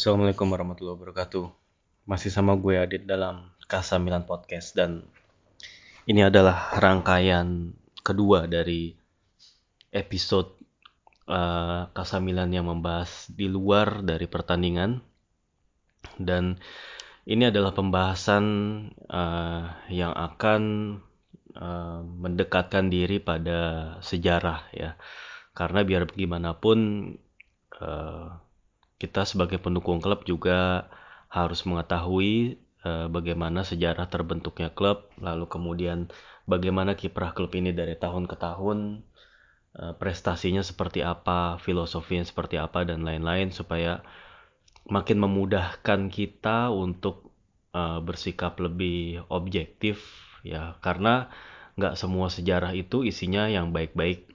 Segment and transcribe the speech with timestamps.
[0.00, 1.44] Assalamualaikum warahmatullahi wabarakatuh.
[2.08, 5.04] Masih sama gue Adit dalam Kasa Milan Podcast dan
[6.08, 8.96] ini adalah rangkaian kedua dari
[9.92, 10.56] episode
[11.28, 15.04] uh, Kasa Milan yang membahas di luar dari pertandingan
[16.16, 16.56] dan
[17.28, 18.44] ini adalah pembahasan
[19.04, 20.62] uh, yang akan
[21.60, 24.96] uh, mendekatkan diri pada sejarah ya
[25.52, 26.78] karena biar bagaimanapun
[27.84, 28.48] uh,
[29.00, 30.92] kita sebagai pendukung klub juga
[31.32, 36.12] harus mengetahui uh, bagaimana sejarah terbentuknya klub, lalu kemudian
[36.44, 39.00] bagaimana kiprah klub ini dari tahun ke tahun,
[39.80, 44.04] uh, prestasinya seperti apa, filosofinya seperti apa dan lain-lain supaya
[44.84, 47.32] makin memudahkan kita untuk
[47.72, 50.04] uh, bersikap lebih objektif
[50.44, 50.76] ya.
[50.84, 51.32] Karena
[51.80, 54.28] nggak semua sejarah itu isinya yang baik-baik.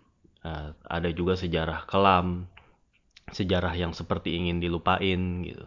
[0.86, 2.46] Ada juga sejarah kelam
[3.32, 5.66] sejarah yang seperti ingin dilupain gitu.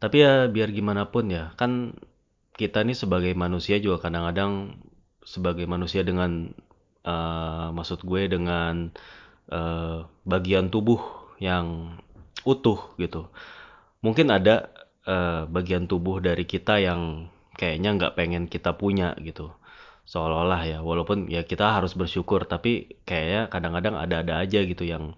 [0.00, 1.92] Tapi ya biar gimana pun ya, kan
[2.56, 4.80] kita nih sebagai manusia juga kadang-kadang
[5.24, 6.56] sebagai manusia dengan
[7.04, 8.88] uh, maksud gue dengan
[9.52, 11.00] uh, bagian tubuh
[11.40, 11.96] yang
[12.48, 13.28] utuh gitu.
[14.00, 14.72] Mungkin ada
[15.04, 17.28] uh, bagian tubuh dari kita yang
[17.60, 19.52] kayaknya nggak pengen kita punya gitu
[20.10, 25.14] seolah-olah ya walaupun ya kita harus bersyukur tapi kayaknya kadang-kadang ada-ada aja gitu yang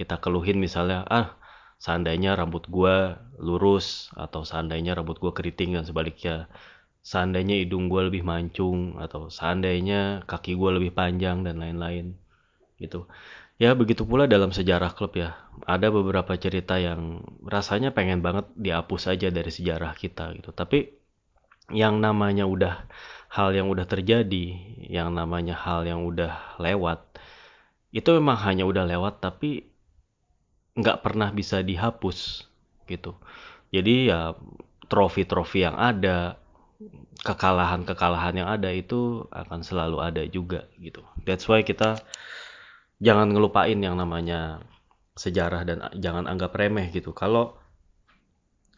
[0.00, 1.36] kita keluhin misalnya ah
[1.82, 6.46] seandainya rambut gua lurus atau seandainya rambut gua keriting dan sebaliknya.
[7.02, 12.14] Seandainya hidung gua lebih mancung atau seandainya kaki gua lebih panjang dan lain-lain
[12.78, 13.10] gitu.
[13.58, 15.38] Ya begitu pula dalam sejarah klub ya.
[15.66, 20.50] Ada beberapa cerita yang rasanya pengen banget dihapus aja dari sejarah kita gitu.
[20.54, 20.90] Tapi
[21.70, 22.86] yang namanya udah
[23.32, 24.46] hal yang udah terjadi,
[24.86, 27.16] yang namanya hal yang udah lewat,
[27.92, 29.71] itu memang hanya udah lewat tapi
[30.72, 32.48] nggak pernah bisa dihapus
[32.88, 33.16] gitu.
[33.72, 34.36] Jadi ya
[34.88, 36.36] trofi-trofi yang ada,
[37.22, 41.04] kekalahan-kekalahan yang ada itu akan selalu ada juga gitu.
[41.22, 42.02] That's why kita
[42.98, 44.64] jangan ngelupain yang namanya
[45.14, 47.12] sejarah dan jangan anggap remeh gitu.
[47.12, 47.56] Kalau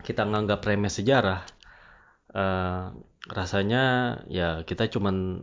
[0.05, 1.47] kita nganggap remeh sejarah,
[2.37, 2.93] uh,
[3.31, 3.85] rasanya
[4.29, 5.41] ya kita cuman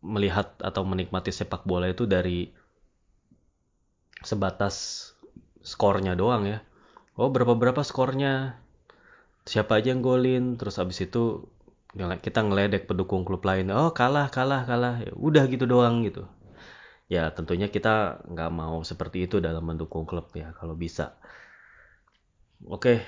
[0.00, 2.48] melihat atau menikmati sepak bola itu dari
[4.22, 5.09] sebatas
[5.62, 6.58] skornya doang ya.
[7.20, 8.56] Oh berapa berapa skornya,
[9.44, 11.44] siapa aja yang golin, terus abis itu
[11.96, 13.68] kita ngeledek pendukung klub lain.
[13.74, 16.24] Oh kalah kalah kalah, ya, udah gitu doang gitu.
[17.10, 21.18] Ya tentunya kita nggak mau seperti itu dalam mendukung klub ya kalau bisa.
[22.68, 23.02] Oke,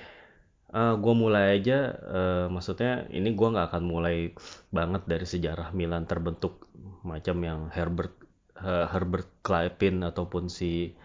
[0.72, 4.32] uh, eh, gue mulai aja uh, maksudnya ini gue nggak akan mulai
[4.72, 6.66] banget dari sejarah Milan terbentuk
[7.04, 8.16] macam yang Herbert
[8.58, 10.96] uh, Herbert Klaipin ataupun si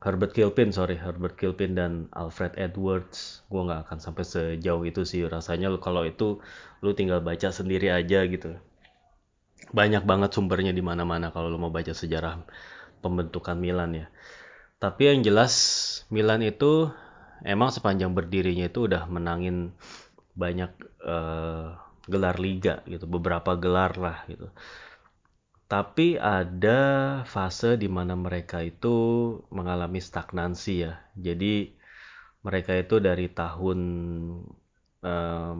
[0.00, 3.44] Herbert Kilpin sorry Herbert Kilpin dan Alfred Edwards.
[3.52, 5.68] Gue nggak akan sampai sejauh itu sih rasanya.
[5.76, 6.40] Kalau itu
[6.80, 8.56] lu tinggal baca sendiri aja gitu.
[9.76, 12.40] Banyak banget sumbernya di mana-mana kalau lu mau baca sejarah
[13.04, 14.06] pembentukan Milan ya.
[14.80, 15.54] Tapi yang jelas
[16.08, 16.88] Milan itu
[17.44, 19.76] emang sepanjang berdirinya itu udah menangin
[20.32, 20.72] banyak
[21.04, 21.76] uh,
[22.08, 24.48] gelar liga gitu, beberapa gelar lah gitu.
[25.70, 26.80] Tapi ada
[27.30, 28.90] fase di mana mereka itu
[29.54, 30.98] mengalami stagnansi ya.
[31.14, 31.70] Jadi
[32.42, 33.78] mereka itu dari tahun
[35.06, 35.58] um,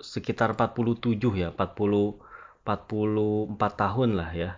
[0.00, 2.24] sekitar 47 ya, 40
[2.64, 4.50] 44 tahun lah ya.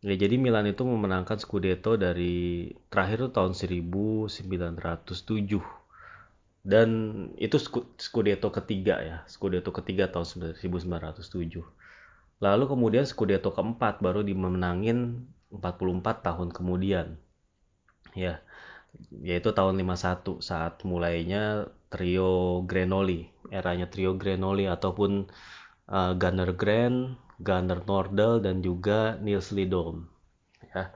[0.00, 5.60] Ya jadi Milan itu memenangkan Scudetto dari terakhir itu tahun 1907
[6.64, 6.88] dan
[7.36, 7.56] itu
[8.00, 11.79] Scudetto ketiga ya Scudetto ketiga tahun 1907
[12.40, 17.06] lalu kemudian Scudetto keempat baru dimenangin 44 tahun kemudian
[18.16, 18.40] ya
[19.22, 25.30] yaitu tahun 51 saat mulainya trio Grenoli eranya trio Grenoli ataupun
[25.86, 30.10] uh, Gunnar Grand, Gunnar Nordal dan juga Niels Lidholm
[30.74, 30.90] ya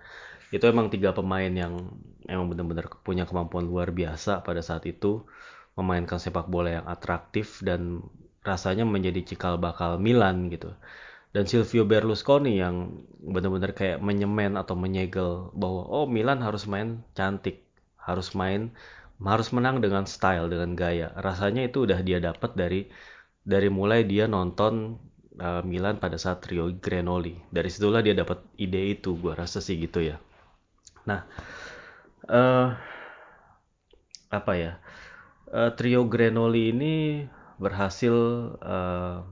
[0.54, 1.92] itu emang tiga pemain yang
[2.30, 5.26] emang benar-benar punya kemampuan luar biasa pada saat itu
[5.74, 8.06] memainkan sepak bola yang atraktif dan
[8.46, 10.76] rasanya menjadi cikal bakal Milan gitu.
[11.34, 17.66] Dan Silvio Berlusconi yang benar-benar kayak menyemen atau menyegel bahwa oh Milan harus main cantik,
[17.98, 18.70] harus main
[19.18, 21.10] harus menang dengan style, dengan gaya.
[21.18, 22.86] Rasanya itu udah dia dapat dari
[23.42, 25.02] dari mulai dia nonton
[25.42, 27.34] uh, Milan pada saat trio Grenoli.
[27.50, 30.22] Dari situlah dia dapat ide itu, gua rasa sih gitu ya.
[31.10, 31.26] Nah,
[32.30, 32.78] uh,
[34.30, 34.78] apa ya?
[35.54, 36.94] uh, trio Grenoli ini
[37.62, 38.14] berhasil
[38.58, 39.22] uh,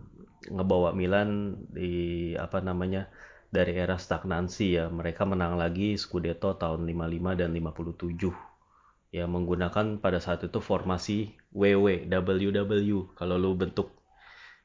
[0.51, 3.07] ngebawa Milan di apa namanya
[3.53, 4.89] dari era stagnansi ya.
[4.89, 8.53] Mereka menang lagi Scudetto tahun 55 dan 57
[9.13, 13.93] ya menggunakan pada saat itu formasi WW WW kalau lu bentuk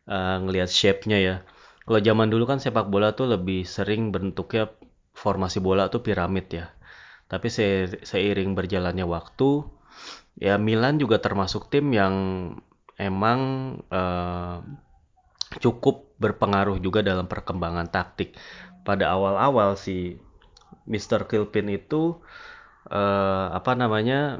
[0.08, 1.36] uh, ngelihat shape-nya ya.
[1.84, 4.72] Kalau zaman dulu kan sepak bola tuh lebih sering bentuknya
[5.16, 6.72] formasi bola tuh piramid ya.
[7.28, 9.68] Tapi se seiring berjalannya waktu
[10.40, 12.16] ya Milan juga termasuk tim yang
[12.96, 13.40] emang
[13.92, 14.64] uh,
[15.64, 18.36] cukup berpengaruh juga dalam perkembangan taktik
[18.84, 20.20] pada awal-awal si
[20.88, 21.28] Mr.
[21.28, 22.20] Kilpin itu
[22.88, 24.40] uh, apa namanya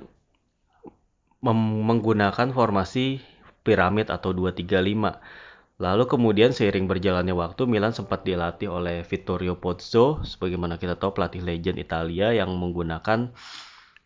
[1.44, 3.22] menggunakan formasi
[3.62, 5.78] piramid atau 235.
[5.78, 11.46] Lalu kemudian seiring berjalannya waktu Milan sempat dilatih oleh Vittorio Pozzo sebagaimana kita tahu pelatih
[11.46, 13.30] legend Italia yang menggunakan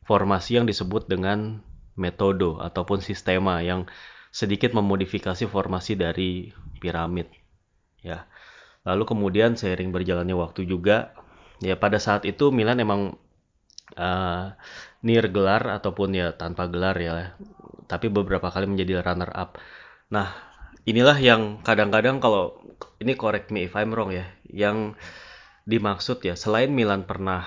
[0.03, 1.63] formasi yang disebut dengan
[1.95, 3.87] metodo ataupun sistema yang
[4.31, 6.49] sedikit memodifikasi formasi dari
[6.79, 7.27] piramid
[8.01, 8.25] ya.
[8.81, 11.13] Lalu kemudian seiring berjalannya waktu juga
[11.61, 13.13] ya pada saat itu Milan emang
[13.95, 14.45] uh,
[15.05, 17.37] near gelar ataupun ya tanpa gelar ya
[17.85, 19.61] tapi beberapa kali menjadi runner up
[20.09, 20.33] nah
[20.89, 22.57] inilah yang kadang-kadang kalau
[22.97, 24.97] ini correct me if I'm wrong ya yang
[25.69, 27.45] dimaksud ya selain Milan pernah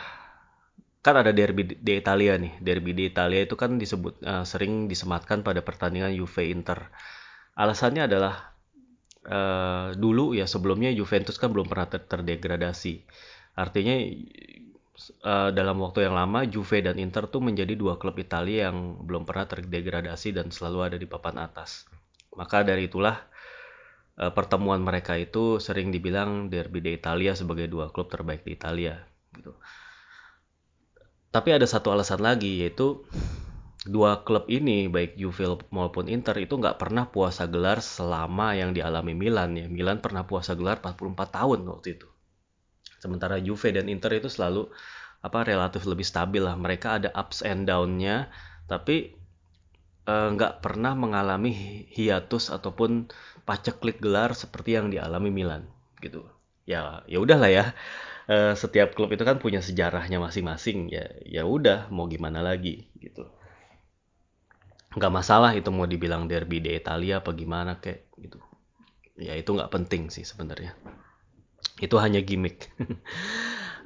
[1.05, 5.45] kan ada derby di Italia nih derby di Italia itu kan disebut uh, sering disematkan
[5.45, 6.89] pada pertandingan Juve Inter
[7.61, 8.57] alasannya adalah
[9.29, 13.05] uh, dulu ya sebelumnya Juventus kan belum pernah ter terdegradasi
[13.61, 13.95] artinya
[15.25, 19.27] uh, dalam waktu yang lama Juve dan Inter tuh menjadi dua klub Italia yang belum
[19.27, 21.87] pernah terdegradasi dan selalu ada di papan atas.
[22.35, 23.19] Maka dari itulah
[24.19, 28.99] uh, pertemuan mereka itu sering dibilang derby di Italia sebagai dua klub terbaik di Italia
[29.35, 29.55] gitu.
[31.35, 33.03] Tapi ada satu alasan lagi yaitu
[33.85, 39.19] dua klub ini baik Juve maupun Inter itu nggak pernah puasa gelar selama yang dialami
[39.19, 39.67] Milan ya.
[39.67, 42.07] Milan pernah puasa gelar 44 tahun waktu itu.
[43.03, 44.71] Sementara Juve dan Inter itu selalu
[45.21, 46.55] apa relatif lebih stabil lah.
[46.55, 48.33] Mereka ada ups and down-nya,
[48.71, 49.13] tapi
[50.07, 53.11] eh, nggak uh, pernah mengalami hiatus ataupun
[53.45, 55.69] paceklik gelar seperti yang dialami Milan
[56.01, 56.25] gitu.
[56.65, 57.65] Ya ya udahlah ya.
[58.25, 63.29] Uh, setiap klub itu kan punya sejarahnya masing-masing ya ya udah mau gimana lagi gitu
[64.97, 68.41] nggak masalah itu mau dibilang derby di Italia apa gimana kayak gitu
[69.21, 70.73] ya itu nggak penting sih sebenarnya
[71.83, 72.71] itu hanya gimmick.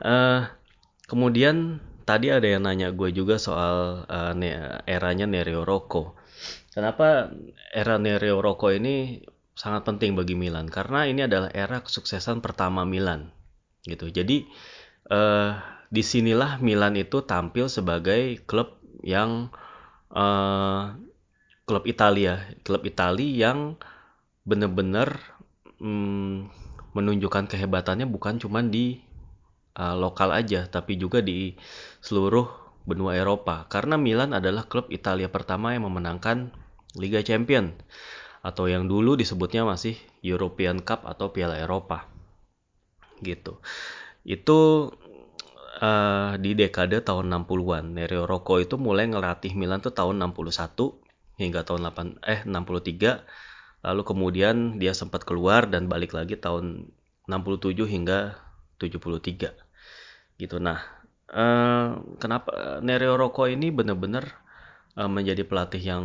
[0.05, 0.45] uh,
[1.11, 4.35] kemudian tadi ada yang nanya gue juga soal uh,
[4.85, 6.19] eranya Nereo Rocco.
[6.73, 7.33] Kenapa
[7.73, 9.25] era Nereo Rocco ini
[9.57, 10.69] sangat penting bagi Milan?
[10.69, 13.33] Karena ini adalah era kesuksesan pertama Milan,
[13.89, 14.13] gitu.
[14.13, 14.45] Jadi
[15.09, 15.57] uh,
[15.89, 19.49] di sinilah Milan itu tampil sebagai klub yang
[20.13, 20.93] uh,
[21.65, 23.81] klub Italia, klub Italia yang
[24.45, 25.21] benar-benar
[25.81, 26.49] hmm,
[26.93, 29.01] menunjukkan kehebatannya bukan cuma di
[29.77, 31.57] uh, lokal aja, tapi juga di
[32.05, 32.49] seluruh
[32.89, 33.69] benua Eropa.
[33.69, 36.53] Karena Milan adalah klub Italia pertama yang memenangkan
[36.97, 37.77] Liga Champion
[38.41, 42.09] atau yang dulu disebutnya masih European Cup atau Piala Eropa.
[43.21, 43.59] Gitu.
[44.23, 44.93] Itu
[45.81, 47.85] uh, di dekade tahun 60-an.
[47.95, 50.75] Nereo Rocco itu mulai ngelatih Milan tuh tahun 61
[51.39, 53.23] hingga tahun 8 eh 63
[53.79, 56.91] Lalu kemudian dia sempat keluar dan balik lagi tahun
[57.31, 58.35] 67 hingga
[58.83, 59.55] 73.
[60.39, 60.57] Gitu.
[60.59, 60.83] Nah,
[61.31, 64.25] eh, kenapa Nereo Rocco ini benar-benar
[64.99, 66.05] eh, menjadi pelatih yang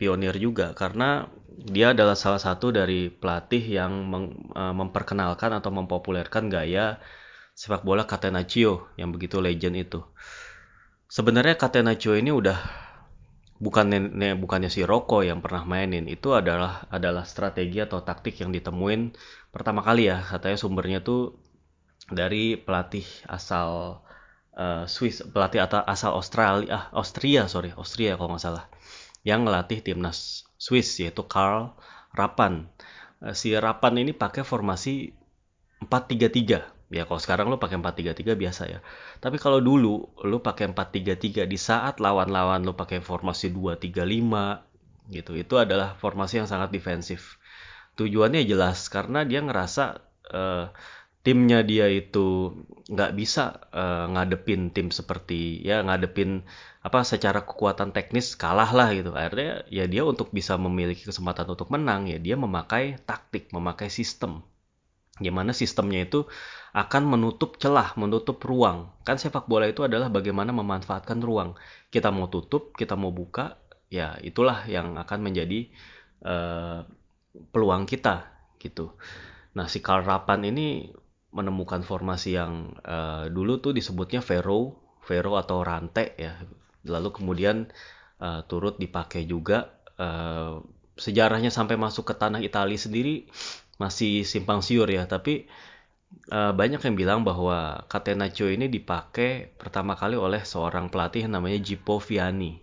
[0.00, 6.50] pionir juga karena dia adalah salah satu dari pelatih yang meng, eh, memperkenalkan atau mempopulerkan
[6.50, 6.98] gaya
[7.54, 10.00] sepak bola Catenaccio yang begitu legend itu.
[11.06, 12.58] Sebenarnya Catenaccio ini udah
[13.62, 13.86] bukan
[14.42, 19.14] bukannya si Roko yang pernah mainin itu adalah adalah strategi atau taktik yang ditemuin
[19.54, 21.38] pertama kali ya katanya sumbernya tuh
[22.10, 24.02] dari pelatih asal
[24.58, 28.64] uh, Swiss pelatih asal Australia ah Austria sorry Austria kalau nggak salah
[29.22, 31.76] yang ngelatih timnas Swiss yaitu Karl
[32.16, 32.72] Rapan.
[33.20, 35.12] Uh, si Rapan ini pakai formasi
[35.84, 38.80] 4-3-3 ya kalau sekarang lu pakai 4-3-3 biasa ya.
[39.20, 45.32] Tapi kalau dulu lu pakai 4-3-3 di saat lawan-lawan lu pakai formasi 2-3-5 gitu.
[45.36, 47.36] Itu adalah formasi yang sangat defensif.
[48.00, 49.84] Tujuannya jelas karena dia ngerasa
[50.32, 50.72] uh,
[51.24, 52.52] timnya dia itu
[52.92, 56.44] nggak bisa uh, ngadepin tim seperti ya ngadepin
[56.84, 61.72] apa secara kekuatan teknis kalah lah gitu akhirnya ya dia untuk bisa memiliki kesempatan untuk
[61.72, 64.44] menang ya dia memakai taktik memakai sistem
[65.16, 66.26] gimana sistemnya itu
[66.74, 68.90] akan menutup celah, menutup ruang.
[69.06, 71.54] Kan sepak bola itu adalah bagaimana memanfaatkan ruang.
[71.86, 75.70] Kita mau tutup, kita mau buka, ya itulah yang akan menjadi
[76.26, 76.82] uh,
[77.54, 78.26] peluang kita
[78.58, 78.98] gitu.
[79.54, 80.90] Nah si Karl Rapan ini
[81.30, 84.74] menemukan formasi yang uh, dulu tuh disebutnya Vero,
[85.06, 86.42] Vero atau Rante ya.
[86.84, 87.68] Lalu kemudian
[88.20, 90.60] uh, turut dipakai juga uh,
[90.94, 93.26] sejarahnya sampai masuk ke tanah Italia sendiri
[93.80, 95.08] masih simpang siur ya.
[95.10, 95.50] Tapi
[96.30, 101.98] uh, banyak yang bilang bahwa Catenaccio ini dipakai pertama kali oleh seorang pelatih namanya Gippo
[101.98, 102.62] Viani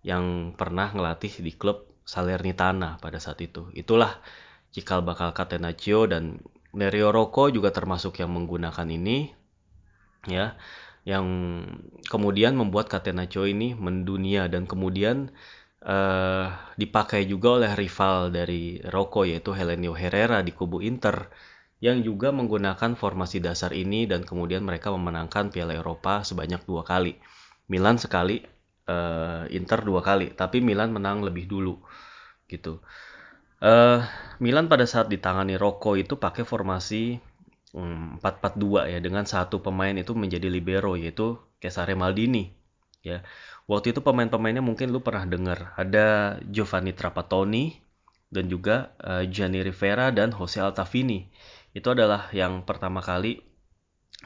[0.00, 3.68] yang pernah ngelatih di klub Salernitana pada saat itu.
[3.76, 4.18] Itulah
[4.72, 6.40] cikal bakal Catenaccio dan
[6.70, 9.34] Nerio Rocco juga termasuk yang menggunakan ini
[10.28, 10.54] ya
[11.08, 11.26] yang
[12.06, 15.32] kemudian membuat Catenaccio ini mendunia dan kemudian
[15.84, 21.32] uh, dipakai juga oleh rival dari Rocco yaitu Helenio Herrera di kubu Inter
[21.80, 27.16] yang juga menggunakan formasi dasar ini dan kemudian mereka memenangkan Piala Eropa sebanyak dua kali.
[27.72, 28.44] Milan sekali,
[28.84, 31.80] uh, Inter dua kali, tapi Milan menang lebih dulu
[32.52, 32.84] gitu.
[33.64, 34.04] Uh,
[34.44, 37.16] Milan pada saat ditangani Rocco itu pakai formasi
[37.74, 42.50] 4-4-2 ya dengan satu pemain itu menjadi libero yaitu Cesare Maldini
[43.00, 43.22] ya
[43.70, 45.78] Waktu itu pemain-pemainnya mungkin lu pernah dengar.
[45.78, 47.78] Ada Giovanni Trapattoni
[48.26, 51.30] dan juga uh, Gianni Rivera dan Jose Altavini.
[51.70, 53.38] Itu adalah yang pertama kali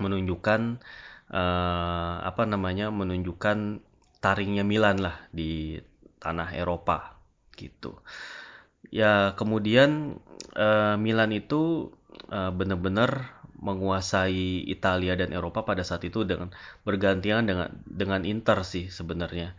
[0.01, 0.81] menunjukkan
[1.29, 3.85] uh, apa namanya menunjukkan
[4.25, 5.77] taringnya Milan lah di
[6.25, 7.21] tanah Eropa
[7.53, 8.01] gitu.
[8.89, 10.25] Ya kemudian
[10.57, 11.93] uh, Milan itu
[12.31, 16.53] uh, benar-benar menguasai Italia dan Eropa pada saat itu dengan
[16.85, 19.57] bergantian dengan dengan Inter sih sebenarnya.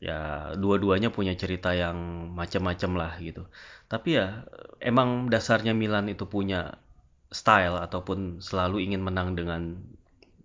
[0.00, 3.44] Ya dua-duanya punya cerita yang macam-macam lah gitu.
[3.92, 4.48] Tapi ya
[4.80, 6.80] emang dasarnya Milan itu punya
[7.28, 9.76] style ataupun selalu ingin menang dengan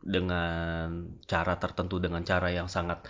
[0.05, 3.07] dengan cara tertentu dengan cara yang sangat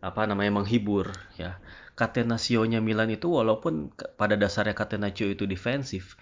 [0.00, 1.58] apa namanya menghibur ya.
[1.98, 6.16] Catenaccio-nya Milan itu walaupun pada dasarnya Catenaccio itu defensif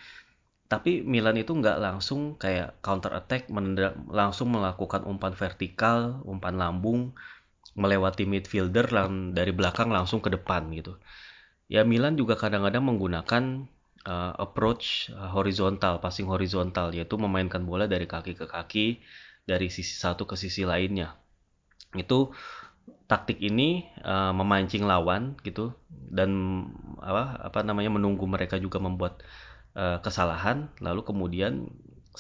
[0.69, 3.49] tapi Milan itu nggak langsung kayak counter attack
[4.13, 7.17] langsung melakukan umpan vertikal umpan lambung
[7.73, 11.01] melewati midfielder dan dari belakang langsung ke depan gitu.
[11.73, 13.65] Ya Milan juga kadang-kadang menggunakan
[14.05, 19.01] uh, approach uh, horizontal passing horizontal yaitu memainkan bola dari kaki ke kaki
[19.49, 21.17] dari sisi satu ke sisi lainnya.
[21.97, 22.37] Itu
[23.09, 26.31] taktik ini uh, memancing lawan gitu dan
[27.01, 29.25] apa apa namanya menunggu mereka juga membuat
[29.79, 31.71] uh, kesalahan lalu kemudian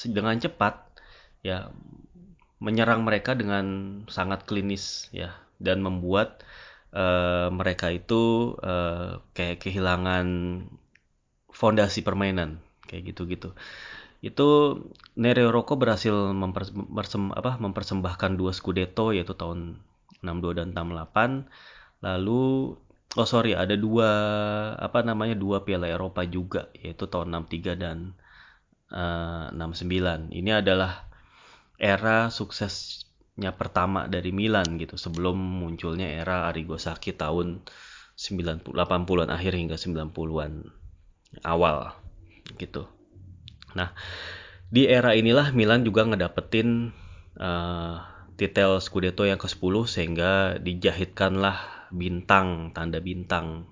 [0.06, 0.86] dengan cepat
[1.42, 1.74] ya
[2.62, 3.66] menyerang mereka dengan
[4.06, 6.46] sangat klinis ya dan membuat
[6.94, 10.26] uh, mereka itu uh, kayak kehilangan
[11.50, 13.54] fondasi permainan kayak gitu-gitu.
[14.18, 14.80] Itu
[15.14, 19.78] Nereo Rocco berhasil mempersem, apa, mempersembahkan dua Scudetto yaitu tahun
[20.22, 21.46] 62 dan 68
[22.02, 22.74] lalu
[23.18, 24.10] oh sorry ada dua
[24.78, 28.14] apa namanya dua Piala Eropa juga yaitu tahun 63 dan
[28.94, 31.10] uh, eh, 69 ini adalah
[31.82, 37.66] era suksesnya pertama dari Milan gitu sebelum munculnya era Arrigo Sacchi tahun
[38.14, 40.74] 90 80-an akhir hingga 90-an
[41.46, 41.94] awal
[42.58, 42.86] gitu.
[43.78, 43.94] Nah
[44.70, 46.90] di era inilah Milan juga ngedapetin
[47.38, 48.02] uh,
[48.34, 53.68] titel Scudetto yang ke-10 sehingga dijahitkanlah bintang tanda bintang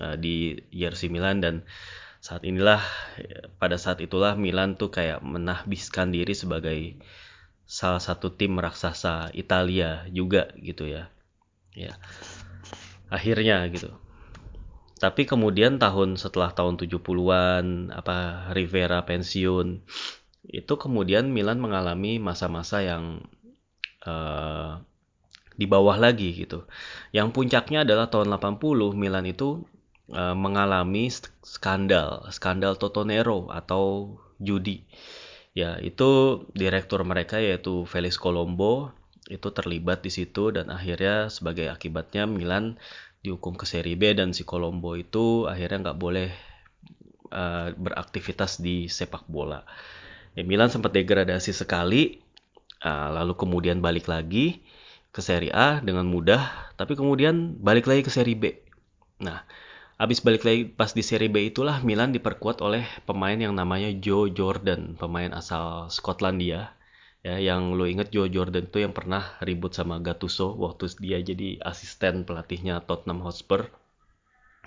[0.00, 1.40] uh, di jersey Milan.
[1.40, 1.54] Dan
[2.18, 2.82] saat inilah
[3.62, 6.98] pada saat itulah Milan tuh kayak menahbiskan diri sebagai
[7.68, 11.12] salah satu tim raksasa Italia juga gitu ya.
[11.76, 11.94] Ya
[13.08, 13.92] akhirnya gitu.
[14.98, 19.86] Tapi kemudian tahun setelah tahun 70-an apa Rivera pensiun
[20.48, 23.22] itu kemudian Milan mengalami masa-masa yang
[24.02, 24.82] uh,
[25.58, 26.64] di bawah lagi gitu.
[27.10, 29.66] Yang puncaknya adalah tahun 80 Milan itu
[30.14, 31.10] uh, mengalami
[31.42, 34.86] skandal, skandal Totonero atau judi.
[35.58, 38.94] Ya, itu direktur mereka yaitu Felix Colombo
[39.26, 42.78] itu terlibat di situ dan akhirnya sebagai akibatnya Milan
[43.20, 46.30] dihukum ke Serie B dan si Colombo itu akhirnya nggak boleh
[47.34, 49.66] uh, beraktivitas di sepak bola.
[50.38, 52.22] Ya, Milan sempat degradasi sekali,
[52.86, 54.62] uh, lalu kemudian balik lagi
[55.08, 58.54] ke Serie A dengan mudah, tapi kemudian balik lagi ke Serie B.
[59.24, 59.42] Nah,
[59.98, 64.30] habis balik lagi pas di Serie B itulah Milan diperkuat oleh pemain yang namanya Joe
[64.30, 66.76] Jordan, pemain asal Skotlandia.
[67.26, 71.58] Ya, yang lo inget Joe Jordan itu yang pernah ribut sama Gattuso waktu dia jadi
[71.66, 73.74] asisten pelatihnya Tottenham Hotspur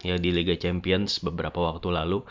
[0.04, 2.28] ya di Liga Champions beberapa waktu lalu.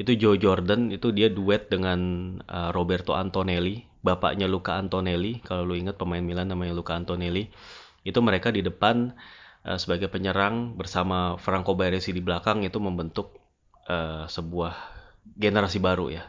[0.00, 2.00] Itu Joe Jordan itu dia duet dengan
[2.48, 7.48] uh, Roberto Antonelli bapaknya Luca Antonelli kalau lu ingat pemain Milan namanya Luca Antonelli
[8.04, 9.12] itu mereka di depan
[9.68, 13.36] uh, sebagai penyerang bersama Franco Baresi di belakang itu membentuk
[13.88, 14.72] uh, sebuah
[15.36, 16.24] generasi baru ya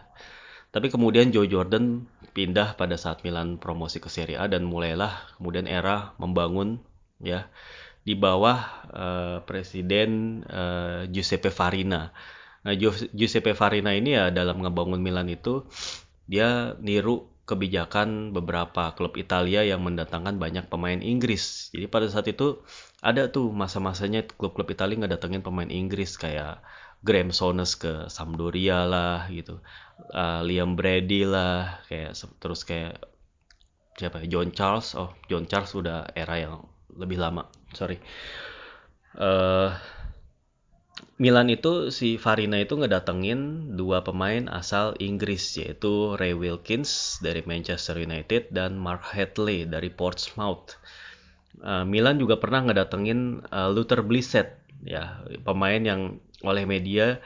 [0.71, 5.67] tapi kemudian Joe Jordan pindah pada saat Milan promosi ke Serie A dan mulailah kemudian
[5.67, 6.79] era membangun
[7.19, 7.51] ya
[8.01, 8.59] di bawah
[8.89, 12.09] uh, presiden uh, Giuseppe Farina.
[12.61, 12.73] Nah,
[13.13, 15.65] Giuseppe Farina ini ya dalam ngebangun Milan itu
[16.25, 21.67] dia niru kebijakan beberapa klub Italia yang mendatangkan banyak pemain Inggris.
[21.75, 22.63] Jadi pada saat itu
[23.03, 26.63] ada tuh masa-masanya klub-klub Italia ngedatengin pemain Inggris kayak
[27.03, 29.59] Graham Souness ke Sampdoria lah gitu,
[30.13, 33.01] uh, Liam Brady lah, kayak terus kayak
[33.97, 36.61] siapa ya John Charles, oh John Charles udah era yang
[36.93, 37.97] lebih lama, sorry.
[39.17, 39.73] Uh,
[41.21, 48.01] Milan itu si Farina itu ngedatengin dua pemain asal Inggris yaitu Ray Wilkins dari Manchester
[48.01, 50.81] United dan Mark Hadley dari Portsmouth.
[51.61, 57.21] Uh, Milan juga pernah ngedatengin uh, Luther Blissett ya pemain yang oleh media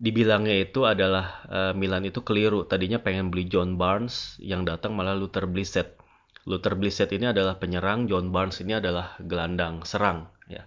[0.00, 5.12] dibilangnya itu adalah uh, Milan itu keliru tadinya pengen beli John Barnes yang datang malah
[5.12, 6.00] Luther Blissett.
[6.48, 10.64] Luther Blissett ini adalah penyerang, John Barnes ini adalah gelandang serang ya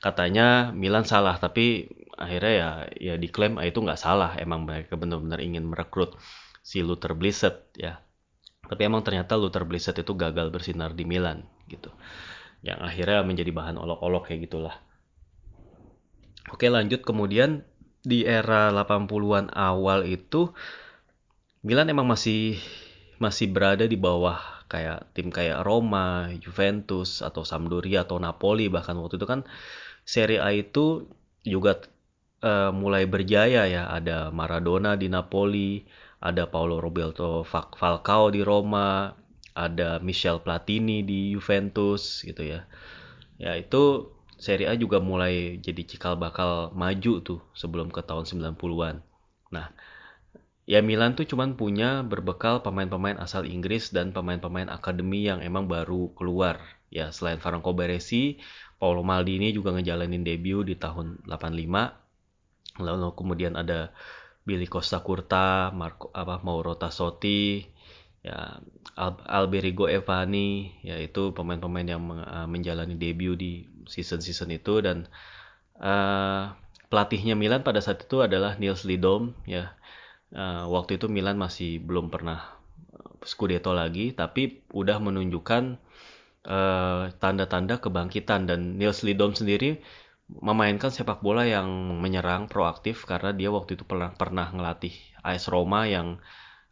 [0.00, 4.36] katanya Milan salah tapi akhirnya ya ya diklaim ah, itu nggak salah.
[4.40, 6.16] Emang mereka benar-benar ingin merekrut
[6.64, 8.00] si Luther Blissett ya.
[8.64, 11.92] Tapi emang ternyata Luther Blissett itu gagal bersinar di Milan gitu.
[12.60, 14.76] Yang akhirnya menjadi bahan olok-olok kayak gitulah.
[16.52, 17.00] Oke lanjut.
[17.04, 17.64] Kemudian
[18.00, 20.52] di era 80-an awal itu
[21.60, 22.56] Milan emang masih
[23.20, 29.18] masih berada di bawah kayak tim kayak Roma, Juventus atau Sampdoria atau Napoli bahkan waktu
[29.18, 29.42] itu kan
[30.06, 31.10] Serie A itu
[31.42, 31.82] juga
[32.44, 33.90] uh, mulai berjaya ya.
[33.90, 35.84] Ada Maradona di Napoli,
[36.22, 39.12] ada Paulo Roberto Falcao di Roma,
[39.56, 42.64] ada Michel Platini di Juventus gitu ya.
[43.40, 49.04] Ya itu Serie A juga mulai jadi cikal bakal maju tuh sebelum ke tahun 90-an.
[49.52, 49.68] Nah,
[50.70, 56.14] ya Milan tuh cuman punya berbekal pemain-pemain asal Inggris dan pemain-pemain akademi yang emang baru
[56.14, 56.62] keluar.
[56.94, 58.38] Ya, selain Franco Baresi,
[58.78, 62.86] Paolo Maldini juga ngejalanin debut di tahun 85.
[62.86, 63.90] Lalu kemudian ada
[64.46, 67.66] Billy Costa Curta, Marco apa Mauro Tassotti,
[68.22, 68.62] ya
[68.94, 75.10] Al Alberigo Evani, yaitu pemain-pemain yang uh, menjalani debut di season-season itu dan
[75.82, 76.54] uh,
[76.90, 79.74] pelatihnya Milan pada saat itu adalah Nils Lidom ya.
[80.30, 82.54] Uh, waktu itu Milan masih belum pernah
[83.20, 85.76] Scudetto lagi tapi udah menunjukkan
[86.40, 88.48] Eh, tanda-tanda uh, kebangkitan.
[88.48, 89.76] Dan Niels Lidom sendiri
[90.30, 91.68] memainkan sepak bola yang
[92.00, 94.94] menyerang proaktif karena dia waktu itu pernah pernah ngelatih
[95.26, 96.16] AS Roma yang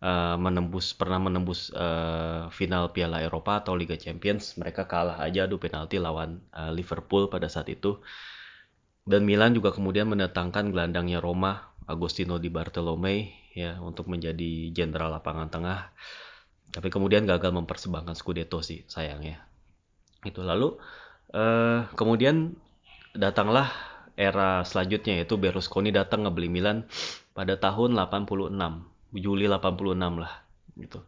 [0.01, 4.57] uh, menembus pernah menembus uh, final Piala Eropa atau Liga Champions.
[4.57, 8.01] Mereka kalah aja adu penalti lawan uh, Liverpool pada saat itu.
[9.05, 15.48] Dan Milan juga kemudian mendatangkan gelandangnya Roma Agostino Di Bartolomei ya untuk menjadi jenderal lapangan
[15.48, 15.90] tengah.
[16.68, 19.48] Tapi kemudian gagal mempersembahkan Scudetto sih sayangnya
[20.27, 20.74] itu lalu
[21.35, 22.59] uh, kemudian
[23.14, 23.70] datanglah
[24.18, 26.90] era selanjutnya yaitu Berlusconi datang ngebeli Milan
[27.38, 28.51] pada tahun 86
[29.14, 30.33] Juli 86 lah
[30.74, 31.07] gitu.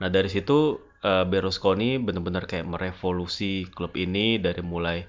[0.00, 5.04] Nah dari situ uh, Berlusconi benar-benar kayak merevolusi klub ini dari mulai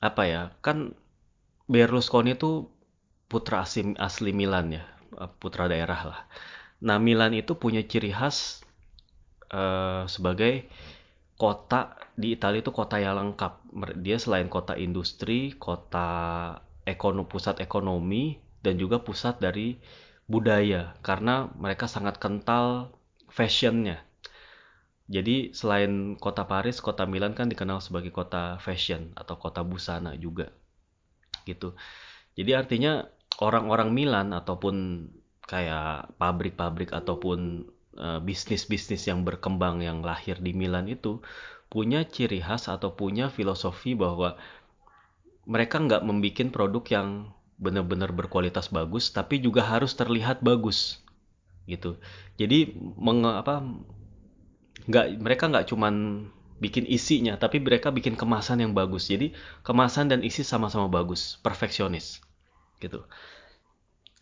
[0.00, 0.96] apa ya kan
[1.68, 2.72] Berlusconi itu
[3.26, 4.84] putra asli, asli Milan ya
[5.18, 6.20] eh, putra daerah lah
[6.82, 8.60] nah Milan itu punya ciri khas
[9.50, 10.68] uh, sebagai
[11.36, 13.52] kota di Italia itu kota yang lengkap.
[14.00, 16.08] Dia selain kota industri, kota
[16.88, 19.76] ekonomi pusat ekonomi dan juga pusat dari
[20.26, 22.96] budaya karena mereka sangat kental
[23.28, 24.00] fashionnya.
[25.06, 30.50] Jadi selain kota Paris, kota Milan kan dikenal sebagai kota fashion atau kota busana juga.
[31.46, 31.78] Gitu.
[32.34, 33.06] Jadi artinya
[33.40, 35.08] orang-orang Milan ataupun
[35.46, 41.22] kayak pabrik-pabrik ataupun uh, bisnis-bisnis yang berkembang yang lahir di Milan itu
[41.70, 44.38] punya ciri khas atau punya filosofi bahwa
[45.46, 47.08] mereka nggak membuat produk yang
[47.56, 51.00] benar-benar berkualitas bagus tapi juga harus terlihat bagus
[51.66, 51.98] gitu.
[52.36, 53.62] Jadi menge, apa
[54.86, 59.06] nggak mereka nggak cuman bikin isinya tapi mereka bikin kemasan yang bagus.
[59.06, 62.25] Jadi kemasan dan isi sama-sama bagus perfeksionis
[62.82, 63.04] gitu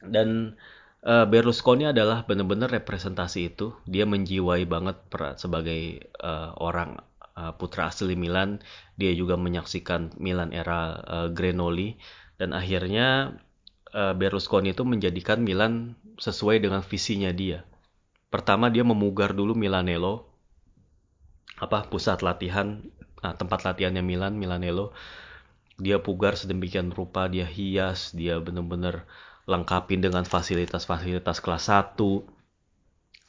[0.04, 0.58] dan
[1.04, 4.96] uh, Berlusconi adalah benar-benar representasi itu dia menjiwai banget
[5.40, 7.00] sebagai uh, orang
[7.38, 8.60] uh, putra asli Milan.
[8.96, 11.98] Dia juga menyaksikan Milan era uh, Grenoli
[12.38, 13.38] dan akhirnya
[13.94, 17.66] uh, Berlusconi itu menjadikan Milan sesuai dengan visinya dia.
[18.30, 20.26] Pertama dia memugar dulu Milanello,
[21.62, 22.82] apa pusat latihan,
[23.22, 24.90] nah, tempat latihannya Milan, Milanello.
[25.78, 29.06] Dia pugar sedemikian rupa, dia hias, dia benar-benar
[29.44, 31.98] lengkapin dengan fasilitas-fasilitas kelas 1.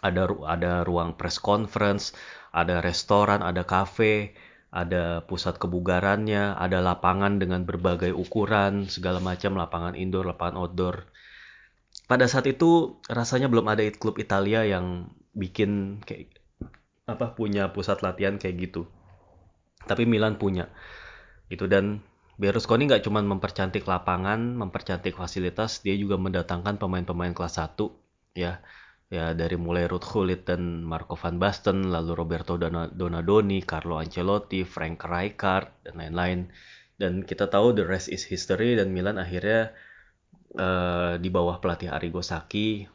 [0.05, 2.13] Ada ada ruang press conference,
[2.53, 4.38] ada restoran, ada kafe,
[4.75, 11.08] ada pusat kebugarannya, ada lapangan dengan berbagai ukuran, segala macam lapangan indoor, lapangan outdoor.
[12.05, 16.38] Pada saat itu rasanya belum ada klub Italia yang bikin kayak
[17.10, 18.86] apa punya pusat latihan kayak gitu.
[19.89, 20.69] Tapi Milan punya.
[21.49, 22.03] Gitu dan
[22.36, 28.60] Berlusconi nggak cuma mempercantik lapangan, mempercantik fasilitas, dia juga mendatangkan pemain-pemain kelas 1 ya.
[29.06, 32.58] Ya dari mulai Ruud Gullit dan Marco van Basten, lalu Roberto
[32.91, 36.39] Donadoni, Carlo Ancelotti, Frank Rijkaard dan lain-lain.
[36.98, 39.71] Dan kita tahu the rest is history dan Milan akhirnya
[40.58, 42.88] uh, di bawah pelatih Arrigo Sacchi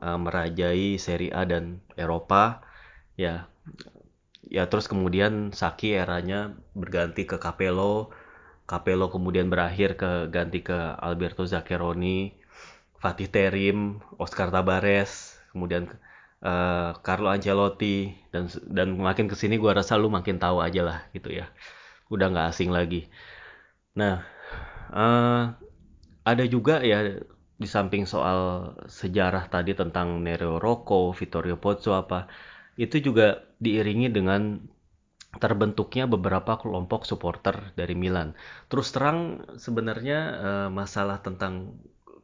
[0.00, 2.64] uh, merajai Serie A dan Eropa
[3.14, 3.46] ya.
[4.48, 8.08] Ya terus kemudian Sacchi eranya berganti ke Capello
[8.68, 12.36] Capello kemudian berakhir ke ganti ke Alberto Zaccheroni,
[13.00, 15.88] Fatih Terim, Oscar Tabares, kemudian
[16.44, 20.98] uh, Carlo Ancelotti dan dan makin ke sini gue rasa lu makin tahu aja lah
[21.16, 21.48] gitu ya,
[22.12, 23.08] udah nggak asing lagi.
[23.96, 24.20] Nah
[24.92, 25.56] uh,
[26.28, 27.24] ada juga ya
[27.58, 32.28] di samping soal sejarah tadi tentang Nero Rocco, Vittorio Pozzo apa,
[32.76, 34.60] itu juga diiringi dengan
[35.36, 38.32] terbentuknya beberapa kelompok supporter dari Milan.
[38.72, 41.76] Terus terang sebenarnya uh, masalah tentang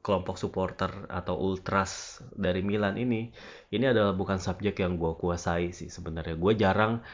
[0.04, 3.32] kelompok supporter atau ultras dari Milan ini
[3.72, 6.36] ini adalah bukan subjek yang gue kuasai sih sebenarnya.
[6.36, 7.04] Gue jarang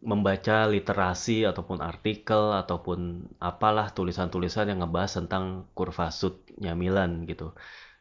[0.00, 7.52] membaca literasi ataupun artikel ataupun apalah tulisan-tulisan yang ngebahas tentang kurva sudnya Milan gitu.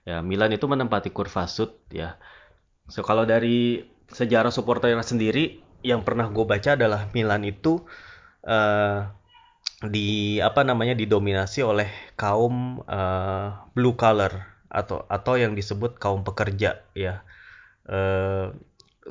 [0.03, 2.19] Ya Milan itu menempati kurva sud ya.
[2.91, 7.83] So kalau dari sejarah supporternya sendiri yang pernah gue baca adalah Milan itu
[8.47, 9.05] uh,
[9.83, 16.81] di apa namanya didominasi oleh kaum uh, blue collar atau atau yang disebut kaum pekerja
[16.95, 17.21] ya.
[17.83, 18.55] Uh,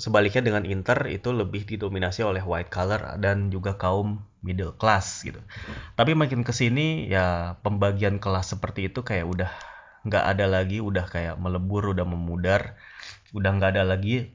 [0.00, 5.38] sebaliknya dengan Inter itu lebih didominasi oleh white collar dan juga kaum middle class gitu.
[5.94, 9.52] Tapi makin ke sini ya pembagian kelas seperti itu kayak udah
[10.08, 12.80] nggak ada lagi, udah kayak melebur, udah memudar,
[13.37, 14.32] udah nggak ada lagi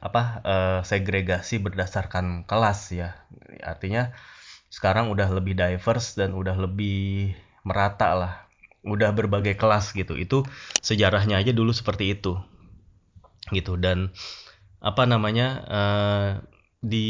[0.00, 3.14] apa uh, segregasi berdasarkan kelas ya.
[3.62, 4.14] Artinya
[4.72, 8.34] sekarang udah lebih diverse dan udah lebih merata lah.
[8.84, 10.18] Udah berbagai kelas gitu.
[10.18, 10.42] Itu
[10.82, 12.38] sejarahnya aja dulu seperti itu.
[13.54, 13.78] Gitu.
[13.78, 14.10] Dan
[14.84, 16.28] apa namanya uh,
[16.84, 17.08] di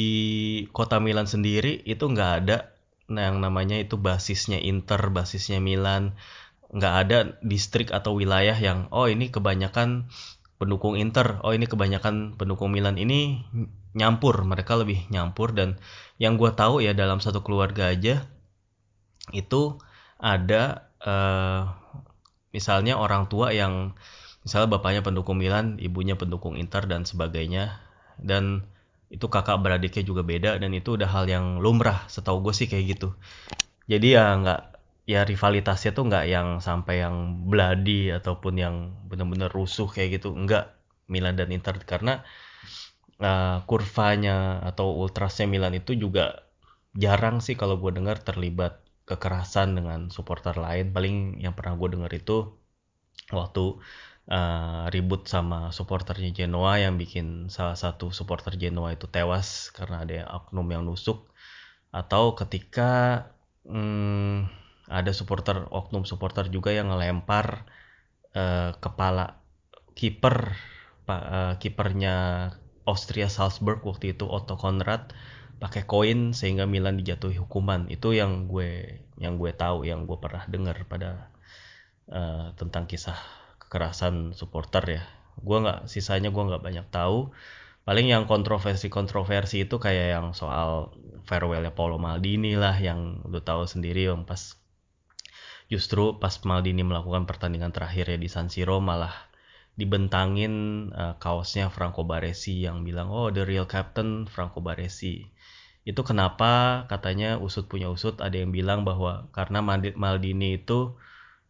[0.71, 2.71] kota Milan sendiri itu nggak ada
[3.05, 6.17] nah yang namanya itu basisnya Inter basisnya Milan.
[6.75, 10.11] Nggak ada distrik atau wilayah yang oh ini kebanyakan
[10.65, 11.45] pendukung Inter.
[11.45, 13.45] Oh ini kebanyakan pendukung Milan ini
[13.93, 14.41] nyampur.
[14.49, 15.77] Mereka lebih nyampur dan
[16.17, 18.25] yang gue tahu ya dalam satu keluarga aja
[19.37, 19.77] itu
[20.17, 21.69] ada uh,
[22.57, 23.93] misalnya orang tua yang
[24.41, 27.85] misalnya bapaknya pendukung Milan ibunya pendukung Inter dan sebagainya.
[28.17, 28.65] Dan
[29.13, 32.09] itu kakak beradiknya juga beda dan itu udah hal yang lumrah.
[32.09, 33.13] Setahu gue sih kayak gitu.
[33.85, 34.74] Jadi ya nggak
[35.05, 38.77] ya rivalitasnya tuh nggak yang sampai yang bloody ataupun yang
[39.09, 40.33] benar-benar rusuh kayak gitu.
[40.33, 40.77] Enggak
[41.09, 41.77] Milan dan Inter.
[41.85, 42.25] Karena
[43.21, 46.49] uh, kurvanya atau ultrasnya Milan itu juga
[46.97, 50.91] jarang sih kalau gue dengar terlibat kekerasan dengan supporter lain.
[50.97, 52.57] Paling yang pernah gue dengar itu
[53.33, 53.81] waktu
[54.33, 60.33] uh, ribut sama supporternya Genoa yang bikin salah satu supporter Genoa itu tewas karena ada
[60.33, 61.29] oknum yang nusuk.
[61.93, 63.23] Atau ketika
[63.69, 67.65] hmm, ada supporter oknum supporter juga yang ngelempar
[68.37, 69.41] uh, kepala
[69.97, 70.53] kiper
[71.09, 72.51] uh, kipernya
[72.85, 75.17] Austria Salzburg waktu itu Otto Konrad
[75.57, 77.89] pakai koin sehingga Milan dijatuhi hukuman.
[77.89, 81.33] Itu yang gue yang gue tahu yang gue pernah dengar pada
[82.13, 83.17] uh, tentang kisah
[83.57, 85.03] kekerasan supporter ya.
[85.41, 87.33] Gue nggak sisanya gue nggak banyak tahu.
[87.85, 90.93] Paling yang kontroversi kontroversi itu kayak yang soal
[91.29, 94.57] farewellnya Paulo Maldini lah yang lu tahu sendiri yang pas
[95.75, 99.11] justru pas Maldini melakukan pertandingan terakhir ya di San Siro malah
[99.75, 105.27] dibentangin uh, kaosnya Franco Baresi yang bilang oh the real captain Franco Baresi.
[105.83, 106.87] Itu kenapa?
[106.87, 109.61] Katanya usut punya usut ada yang bilang bahwa karena
[109.99, 110.95] Maldini itu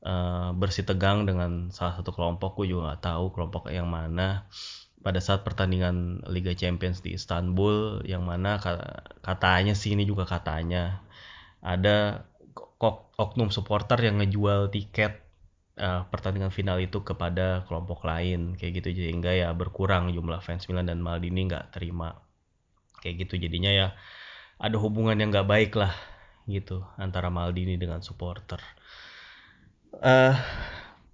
[0.03, 4.49] uh, bersih tegang dengan salah satu kelompok gue juga nggak tahu kelompok yang mana.
[5.05, 8.57] Pada saat pertandingan Liga Champions di Istanbul yang mana
[9.21, 11.05] katanya sih ini juga katanya
[11.61, 12.25] ada
[13.15, 15.23] oknum supporter yang ngejual tiket
[15.79, 18.55] uh, pertandingan final itu kepada kelompok lain?
[18.59, 19.05] Kayak gitu.
[19.07, 22.17] Sehingga ya berkurang jumlah fans Milan dan Maldini nggak terima.
[23.01, 23.45] Kayak gitu.
[23.49, 23.87] Jadinya ya
[24.59, 25.93] ada hubungan yang nggak baik lah
[26.45, 28.61] gitu antara Maldini dengan supporter.
[29.95, 30.35] Uh,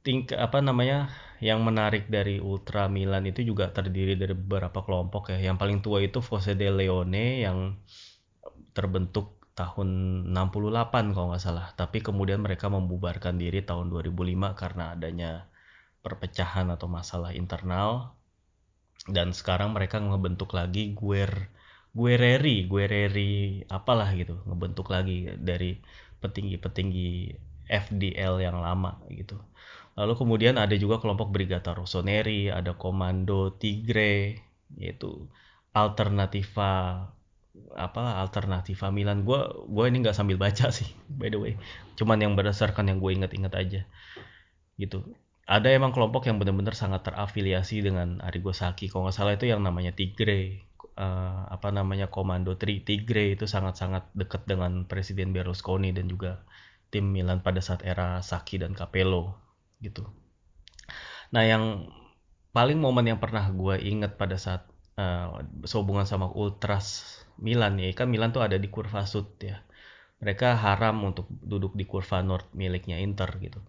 [0.00, 5.40] ting apa namanya yang menarik dari Ultra Milan itu juga terdiri dari beberapa kelompok ya.
[5.40, 7.80] Yang paling tua itu Fosse de Leone yang
[8.76, 9.88] terbentuk tahun
[10.32, 11.68] 68 kalau nggak salah.
[11.76, 15.52] Tapi kemudian mereka membubarkan diri tahun 2005 karena adanya
[16.00, 18.16] perpecahan atau masalah internal.
[19.04, 21.52] Dan sekarang mereka ngebentuk lagi Guer
[21.92, 24.40] Guerreri Guerreri apalah gitu.
[24.48, 25.76] Ngebentuk lagi dari
[26.24, 27.36] petinggi-petinggi
[27.68, 29.36] FDL yang lama gitu.
[30.00, 34.40] Lalu kemudian ada juga kelompok Brigata Rossoneri ada Komando Tigre
[34.78, 35.28] yaitu
[35.76, 37.04] Alternativa
[37.74, 41.54] apa alternativa Milan gue gue ini nggak sambil baca sih by the way.
[41.98, 43.80] Cuman yang berdasarkan yang gue inget-inget aja
[44.80, 45.04] gitu.
[45.50, 49.66] Ada emang kelompok yang benar-benar sangat terafiliasi dengan Arrigo Sacchi kalau nggak salah itu yang
[49.66, 56.06] namanya Tigre uh, apa namanya Komando Tri Tigre itu sangat-sangat dekat dengan Presiden Berlusconi dan
[56.06, 56.46] juga
[56.94, 59.34] tim Milan pada saat era Sacchi dan Capello
[59.82, 60.06] gitu.
[61.34, 61.90] Nah yang
[62.54, 64.69] paling momen yang pernah gue inget pada saat
[65.00, 69.64] uh, sehubungan sama Ultras Milan ya kan Milan tuh ada di kurva sud ya.
[70.20, 73.60] Mereka haram untuk duduk di kurva north miliknya Inter gitu.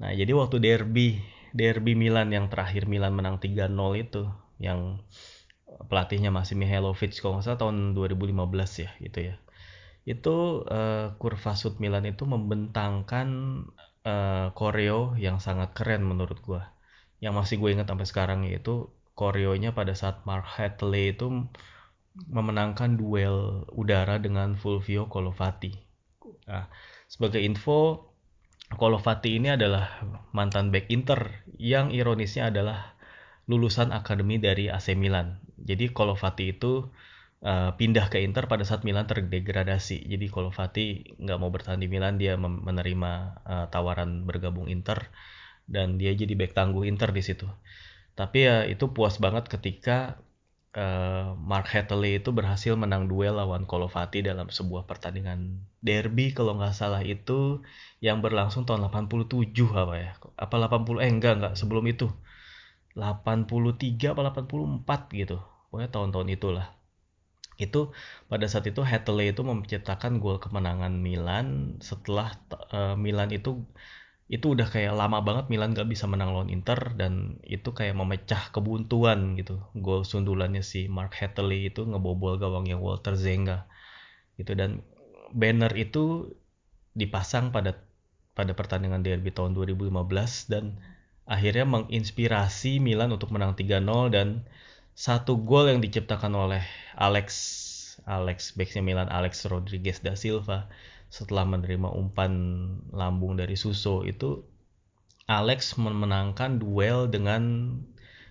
[0.00, 1.20] Nah jadi waktu derby
[1.52, 3.68] derby Milan yang terakhir Milan menang 3-0
[4.00, 4.22] itu
[4.56, 5.04] yang
[5.88, 9.34] pelatihnya masih Mihailovic kalau nggak salah tahun 2015 ya gitu ya.
[10.08, 13.28] Itu uh, kurva sud Milan itu membentangkan
[14.08, 16.72] uh, koreo yang sangat keren menurut gua.
[17.20, 18.88] Yang masih gue ingat sampai sekarang yaitu
[19.20, 21.28] koreonya pada saat Mark Hatley itu
[22.32, 25.76] memenangkan duel udara dengan Fulvio Colovati.
[26.48, 26.72] Nah,
[27.04, 28.08] sebagai info,
[28.72, 30.00] Colovati ini adalah
[30.32, 32.96] mantan back Inter yang ironisnya adalah
[33.44, 35.42] lulusan akademi dari AC Milan.
[35.60, 36.88] Jadi Colovati itu
[37.42, 40.06] uh, pindah ke Inter pada saat Milan terdegradasi.
[40.06, 45.12] Jadi Colovati nggak mau bertahan di Milan, dia menerima uh, tawaran bergabung Inter
[45.66, 47.50] dan dia jadi back tangguh Inter di situ.
[48.20, 50.20] Tapi ya itu puas banget ketika
[50.76, 56.76] uh, Mark Hatley itu berhasil menang duel lawan Kolovati dalam sebuah pertandingan derby kalau nggak
[56.76, 57.64] salah itu
[58.04, 60.10] yang berlangsung tahun 87 apa ya?
[60.36, 62.12] Apa 80 eh enggak enggak sebelum itu.
[62.92, 65.36] 83 apa 84 gitu.
[65.70, 66.66] Pokoknya tahun-tahun itulah.
[67.56, 67.92] Itu
[68.28, 72.36] pada saat itu Hatley itu menciptakan gol kemenangan Milan setelah
[72.72, 73.64] uh, Milan itu
[74.30, 78.54] itu udah kayak lama banget Milan gak bisa menang lawan Inter dan itu kayak memecah
[78.54, 79.58] kebuntuan gitu.
[79.74, 83.66] Gol sundulannya si Mark Hatley itu ngebobol gawangnya Walter Zenga
[84.38, 84.54] gitu.
[84.54, 84.86] Dan
[85.34, 86.30] banner itu
[86.94, 87.74] dipasang pada
[88.38, 89.90] pada pertandingan derby tahun 2015
[90.46, 90.78] dan
[91.26, 94.46] akhirnya menginspirasi Milan untuk menang 3-0 dan
[94.94, 96.62] satu gol yang diciptakan oleh
[96.94, 97.28] Alex
[98.06, 100.70] Alex backnya Milan Alex Rodriguez da Silva
[101.10, 102.32] setelah menerima umpan
[102.94, 104.46] lambung dari Suso itu
[105.26, 107.74] Alex memenangkan duel dengan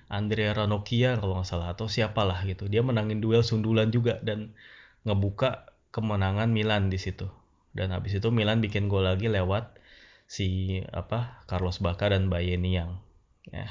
[0.10, 2.66] Andrea Ranocchia kalau nggak salah atau siapalah gitu.
[2.66, 4.58] Dia menangin duel sundulan juga dan
[5.06, 7.30] ngebuka kemenangan Milan di situ.
[7.76, 9.78] Dan habis itu Milan bikin gol lagi lewat
[10.26, 13.00] si apa Carlos Bacca dan Bayeniang
[13.48, 13.70] ya.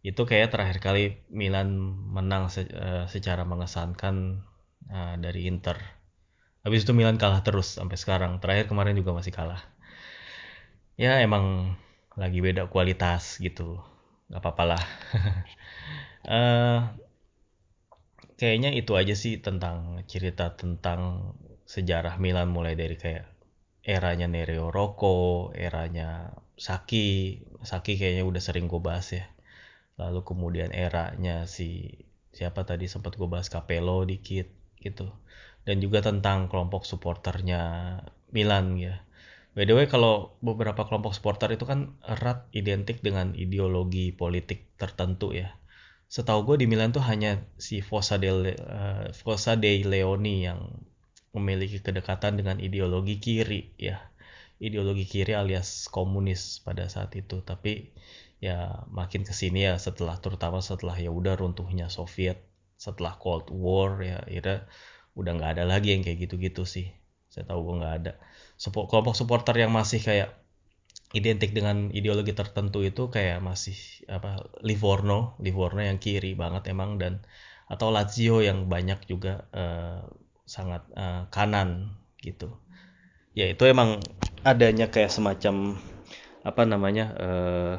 [0.00, 1.76] Itu kayak terakhir kali Milan
[2.12, 4.42] menang se uh, secara mengesankan
[4.90, 5.99] uh, dari Inter
[6.60, 8.36] Habis itu Milan kalah terus sampai sekarang.
[8.42, 9.60] Terakhir kemarin juga masih kalah.
[11.00, 11.76] Ya emang
[12.20, 13.80] lagi beda kualitas gitu.
[14.28, 14.82] Gak apa-apa lah.
[16.28, 16.78] uh,
[18.40, 21.32] kayaknya itu aja sih tentang cerita tentang
[21.64, 23.24] sejarah Milan mulai dari kayak
[23.80, 27.40] eranya Nereo Rocco, eranya Saki.
[27.64, 29.24] Saki kayaknya udah sering gue bahas ya.
[29.96, 31.96] Lalu kemudian eranya si
[32.36, 34.46] siapa tadi sempat gue bahas Capello dikit
[34.80, 35.08] gitu
[35.64, 37.62] dan juga tentang kelompok supporternya
[38.32, 39.04] Milan ya.
[39.50, 45.34] By the way kalau beberapa kelompok supporter itu kan erat identik dengan ideologi politik tertentu
[45.34, 45.58] ya.
[46.10, 50.58] Setahu gue di Milan tuh hanya si Fossa de, uh, Fossa dei Leoni yang
[51.34, 54.10] memiliki kedekatan dengan ideologi kiri ya.
[54.58, 57.42] Ideologi kiri alias komunis pada saat itu.
[57.42, 57.94] Tapi
[58.42, 62.40] ya makin ke sini ya setelah terutama setelah ya udah runtuhnya Soviet
[62.80, 64.64] setelah Cold War ya akhirnya
[65.18, 66.90] udah nggak ada lagi yang kayak gitu-gitu sih.
[67.30, 68.12] Saya tahu gue nggak ada.
[68.58, 70.34] Support, kelompok supporter yang masih kayak
[71.10, 73.74] identik dengan ideologi tertentu itu kayak masih
[74.10, 75.38] apa Livorno.
[75.42, 77.22] Livorno yang kiri banget emang dan
[77.70, 80.02] atau Lazio yang banyak juga uh,
[80.46, 82.50] sangat uh, kanan gitu.
[83.34, 84.02] Ya itu emang
[84.42, 85.78] adanya kayak semacam
[86.42, 87.74] apa namanya uh,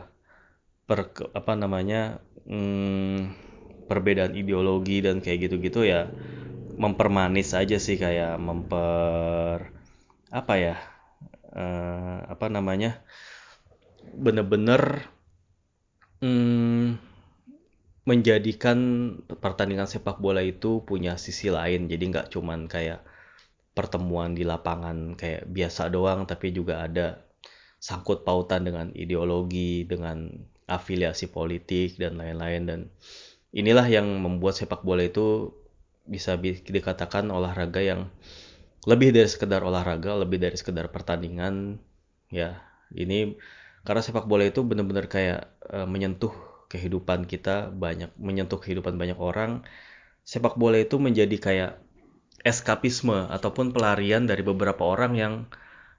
[0.88, 3.36] per apa namanya hmm,
[3.92, 6.08] perbedaan ideologi dan kayak gitu-gitu ya
[6.78, 9.72] mempermanis aja sih kayak memper
[10.32, 10.76] apa ya
[11.52, 13.04] uh, apa namanya
[14.16, 15.08] bener-bener
[16.24, 17.00] hmm,
[18.08, 18.80] menjadikan
[19.40, 21.86] pertandingan sepak bola itu punya sisi lain.
[21.88, 23.06] Jadi nggak cuman kayak
[23.72, 27.24] pertemuan di lapangan kayak biasa doang tapi juga ada
[27.82, 30.28] sangkut pautan dengan ideologi dengan
[30.66, 32.64] afiliasi politik dan lain-lain.
[32.68, 32.80] Dan
[33.54, 35.56] inilah yang membuat sepak bola itu
[36.06, 38.10] bisa dikatakan olahraga yang
[38.90, 41.78] lebih dari sekedar olahraga lebih dari sekedar pertandingan
[42.34, 42.62] ya.
[42.92, 43.38] Ini
[43.88, 46.34] karena sepak bola itu benar-benar kayak uh, menyentuh
[46.68, 49.64] kehidupan kita banyak menyentuh kehidupan banyak orang.
[50.26, 51.72] Sepak bola itu menjadi kayak
[52.42, 55.34] eskapisme ataupun pelarian dari beberapa orang yang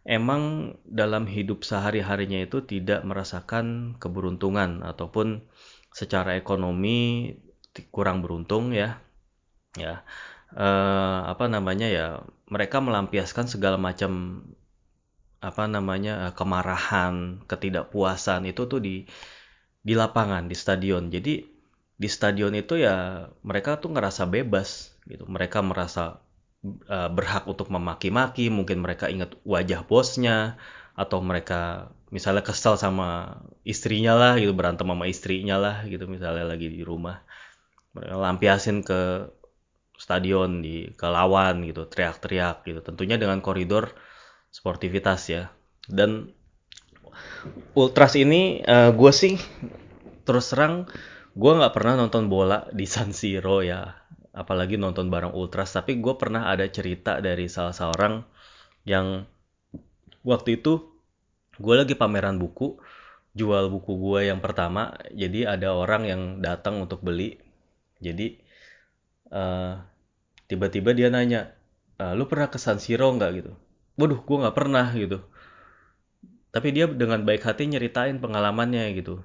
[0.02, 5.46] emang dalam hidup sehari-harinya itu tidak merasakan keberuntungan ataupun
[5.94, 7.30] secara ekonomi
[7.94, 8.98] kurang beruntung ya
[9.76, 10.04] ya.
[10.52, 12.06] Eh, apa namanya ya
[12.52, 14.44] mereka melampiaskan segala macam
[15.42, 18.94] apa namanya eh, kemarahan ketidakpuasan itu tuh di
[19.82, 21.10] di lapangan di stadion.
[21.10, 21.32] Jadi
[22.02, 25.24] di stadion itu ya mereka tuh ngerasa bebas gitu.
[25.26, 26.22] Mereka merasa
[26.66, 30.58] uh, berhak untuk memaki-maki, mungkin mereka ingat wajah bosnya
[30.94, 36.68] atau mereka misalnya kesal sama istrinya lah gitu berantem sama istrinya lah gitu misalnya lagi
[36.70, 37.22] di rumah.
[37.96, 39.30] Mereka lampiasin ke
[40.02, 42.82] stadion di ke lawan gitu teriak-teriak gitu.
[42.82, 43.94] Tentunya dengan koridor
[44.50, 45.54] sportivitas ya.
[45.86, 46.34] Dan
[47.78, 49.38] ultras ini uh, eh, gue sih
[50.26, 50.90] terus terang
[51.34, 53.94] gue nggak pernah nonton bola di San Siro ya.
[54.34, 55.70] Apalagi nonton bareng ultras.
[55.70, 58.26] Tapi gue pernah ada cerita dari salah seorang
[58.82, 59.22] yang
[60.26, 60.82] waktu itu
[61.62, 62.74] gue lagi pameran buku
[63.38, 64.98] jual buku gue yang pertama.
[65.14, 67.38] Jadi ada orang yang datang untuk beli.
[68.02, 68.34] Jadi
[69.30, 69.91] uh,
[70.52, 71.56] tiba-tiba dia nanya
[71.96, 73.30] uh, lu pernah ke San Siro nggak?
[73.40, 73.52] Gitu.
[73.96, 75.24] Waduh gue nggak pernah gitu.
[76.52, 79.24] Tapi dia dengan baik hati nyeritain pengalamannya gitu.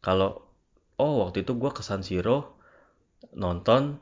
[0.00, 0.48] Kalau
[0.96, 2.56] oh waktu itu gue ke San Siro
[3.36, 4.00] nonton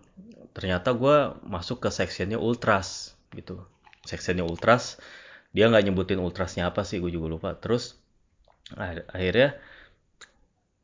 [0.54, 3.66] ternyata gue masuk ke sectionnya ultras gitu.
[4.06, 5.02] Sectionnya ultras
[5.50, 7.50] dia nggak nyebutin ultrasnya apa sih gue juga lupa.
[7.58, 7.98] Terus
[9.10, 9.58] akhirnya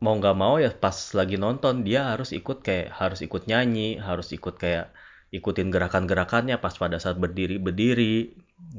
[0.03, 4.29] mau nggak mau ya pas lagi nonton dia harus ikut kayak harus ikut nyanyi harus
[4.35, 4.92] ikut kayak
[5.35, 8.37] ikutin gerakan-gerakannya pas pada saat berdiri berdiri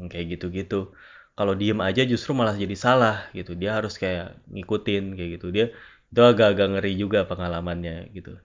[0.08, 0.96] kayak gitu-gitu.
[1.38, 3.54] Kalau diem aja justru malah jadi salah gitu.
[3.54, 5.48] Dia harus kayak ngikutin kayak gitu.
[5.54, 5.66] Dia
[6.08, 8.40] itu agak-agak ngeri juga pengalamannya gitu.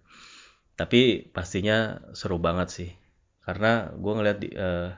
[0.77, 2.91] Tapi pastinya seru banget sih.
[3.43, 4.93] Karena gue ngeliat di, uh,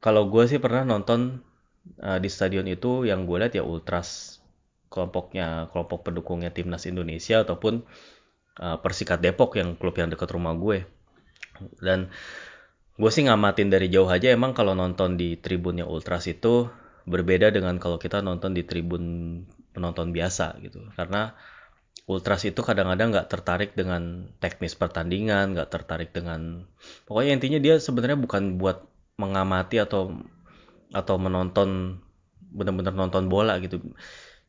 [0.00, 1.42] kalau gue sih pernah nonton
[2.00, 4.40] uh, di stadion itu yang gue lihat ya ultras
[4.88, 7.84] kelompoknya kelompok pendukungnya timnas Indonesia ataupun
[8.62, 10.86] uh, Persikat Depok yang klub yang dekat rumah gue
[11.82, 12.08] dan
[12.96, 16.68] gue sih ngamatin dari jauh aja emang kalau nonton di tribunnya ultras itu
[17.06, 19.04] berbeda dengan kalau kita nonton di tribun
[19.76, 21.36] penonton biasa gitu karena
[22.06, 26.64] ultras itu kadang-kadang nggak tertarik dengan teknis pertandingan, nggak tertarik dengan
[27.04, 28.86] pokoknya intinya dia sebenarnya bukan buat
[29.18, 30.14] mengamati atau
[30.94, 31.98] atau menonton
[32.54, 33.82] benar-benar nonton bola gitu.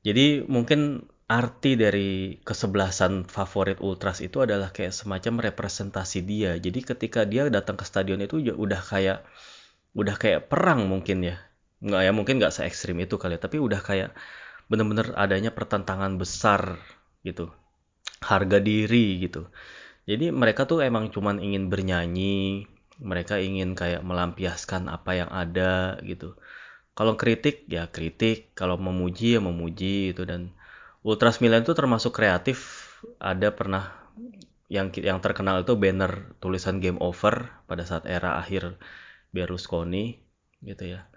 [0.05, 6.55] Jadi mungkin arti dari kesebelasan favorit ultras itu adalah kayak semacam representasi dia.
[6.55, 9.27] Jadi ketika dia datang ke stadion itu udah kayak
[9.91, 11.35] udah kayak perang mungkin ya.
[11.83, 14.15] Nggak ya mungkin nggak se ekstrim itu kali ya, tapi udah kayak
[14.71, 16.79] benar-benar adanya pertentangan besar
[17.27, 17.51] gitu.
[18.23, 19.51] Harga diri gitu.
[20.07, 22.65] Jadi mereka tuh emang cuman ingin bernyanyi
[22.97, 26.39] mereka ingin kayak melampiaskan apa yang ada gitu.
[26.97, 28.55] Kalau kritik ya kritik.
[28.57, 30.55] Kalau memuji ya memuji itu dan
[31.07, 32.91] Ultras Milan itu termasuk kreatif
[33.23, 33.95] ada pernah
[34.67, 38.75] yang yang terkenal itu banner tulisan game over pada saat era akhir
[39.31, 40.19] Berlusconi
[40.59, 41.07] gitu ya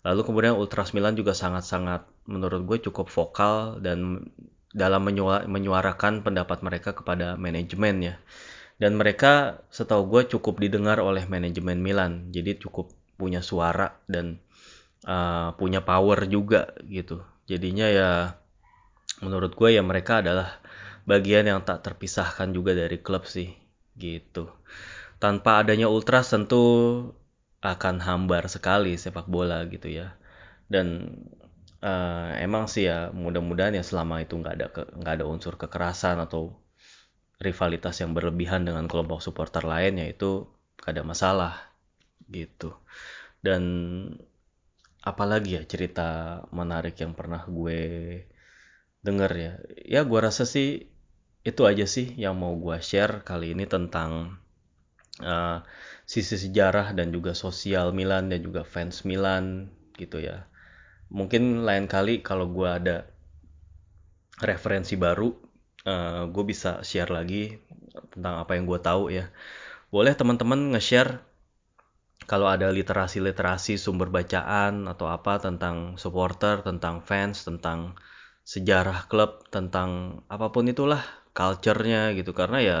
[0.00, 4.32] lalu kemudian Ultras Milan juga sangat-sangat menurut gue cukup vokal dan
[4.74, 5.06] dalam
[5.46, 8.14] menyuarakan pendapat mereka kepada manajemen ya.
[8.74, 12.34] Dan mereka setahu gue cukup didengar oleh manajemen Milan.
[12.34, 14.42] Jadi cukup punya suara dan
[15.06, 17.22] uh, punya power juga gitu.
[17.46, 18.10] Jadinya ya
[19.22, 20.58] menurut gue ya mereka adalah
[21.04, 23.52] bagian yang tak terpisahkan juga dari klub sih
[23.98, 24.50] gitu.
[25.22, 26.62] Tanpa adanya ultras tentu
[27.64, 30.16] akan hambar sekali sepak bola gitu ya.
[30.66, 31.18] Dan
[31.84, 36.56] uh, emang sih ya mudah-mudahan ya selama itu nggak ada nggak ada unsur kekerasan atau
[37.38, 40.48] rivalitas yang berlebihan dengan kelompok supporter lain ya itu
[40.80, 41.54] gak ada masalah
[42.30, 42.72] gitu
[43.44, 43.62] dan
[45.04, 47.80] apalagi ya cerita menarik yang pernah gue
[49.04, 49.52] denger ya.
[49.84, 50.88] Ya gue rasa sih
[51.44, 54.40] itu aja sih yang mau gue share kali ini tentang
[55.20, 55.60] uh,
[56.08, 59.68] sisi sejarah dan juga sosial Milan dan juga fans Milan
[60.00, 60.48] gitu ya.
[61.12, 62.96] Mungkin lain kali kalau gue ada
[64.40, 65.30] referensi baru
[65.86, 67.54] uh, eh, gue bisa share lagi
[68.10, 69.30] tentang apa yang gue tahu ya.
[69.92, 71.22] Boleh teman-teman nge-share
[72.24, 77.94] kalau ada literasi-literasi sumber bacaan atau apa tentang supporter, tentang fans, tentang
[78.44, 82.30] sejarah klub, tentang apa pun itulah culture-nya gitu.
[82.36, 82.78] Karena ya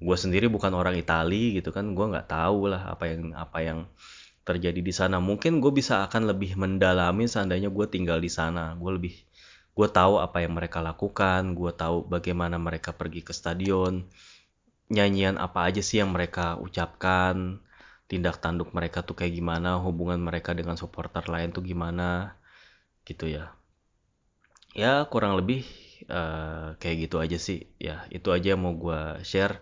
[0.00, 1.96] gue sendiri bukan orang Itali gitu kan.
[1.96, 3.78] Gue nggak tahu lah apa yang apa yang
[4.44, 5.18] terjadi di sana.
[5.18, 8.76] Mungkin gue bisa akan lebih mendalami seandainya gue tinggal di sana.
[8.76, 9.14] Gue lebih
[9.80, 14.04] gue tahu apa yang mereka lakukan gue tahu bagaimana mereka pergi ke stadion
[14.90, 17.62] nyanyian apa aja sih yang mereka ucapkan
[18.10, 22.34] tindak tanduk mereka tuh kayak gimana hubungan mereka dengan supporter lain tuh gimana
[23.06, 23.54] gitu ya
[24.74, 25.66] ya kurang lebih
[26.10, 29.58] uh, kayak gitu aja sih ya itu aja yang mau gue share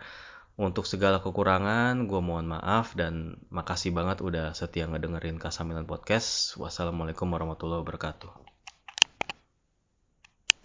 [0.58, 6.58] untuk segala kekurangan, gue mohon maaf dan makasih banget udah setia ngedengerin Kasamilan Podcast.
[6.58, 8.47] Wassalamualaikum warahmatullahi wabarakatuh.